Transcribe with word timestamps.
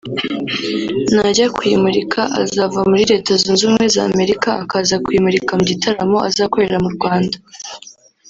najya 1.15 1.45
kuyimurika 1.55 2.21
azava 2.41 2.79
muri 2.89 3.03
Leta 3.11 3.31
Zunze 3.41 3.61
Ubumwe 3.63 3.85
za 3.95 4.01
Amerika 4.11 4.49
akaza 4.63 4.95
kuyimurika 5.03 5.51
mu 5.59 5.63
gitaramo 5.71 6.17
azakorera 6.29 6.77
mu 6.83 6.89
Rwanda 6.97 7.37